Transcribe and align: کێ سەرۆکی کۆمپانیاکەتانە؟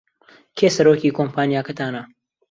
کێ 0.57 0.67
سەرۆکی 0.75 1.15
کۆمپانیاکەتانە؟ 1.17 2.01